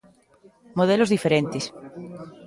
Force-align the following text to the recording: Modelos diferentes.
Modelos 0.79 1.13
diferentes. 1.15 1.63